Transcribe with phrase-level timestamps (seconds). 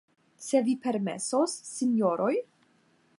[0.45, 2.33] Se vi permesos, sinjoroj!